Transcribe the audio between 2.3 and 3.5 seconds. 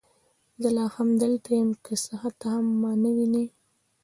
ته ما نه وینې.